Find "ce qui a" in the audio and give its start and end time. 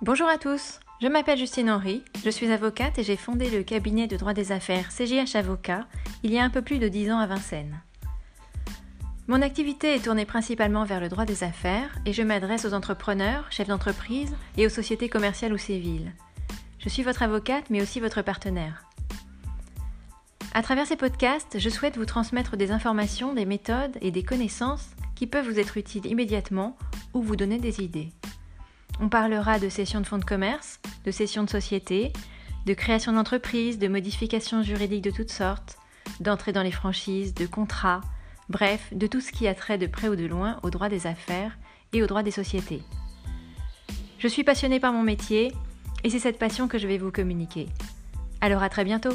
39.20-39.54